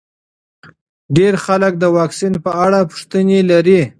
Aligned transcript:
ډېر 1.15 1.33
خلک 1.45 1.73
د 1.79 1.83
واکسین 1.97 2.33
په 2.45 2.51
اړه 2.65 2.79
پوښتنې 2.91 3.39
لري. 3.51 3.81